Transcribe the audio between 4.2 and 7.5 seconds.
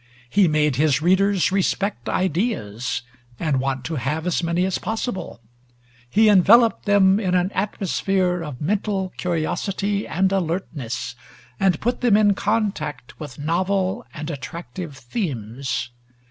as many as possible. He enveloped them in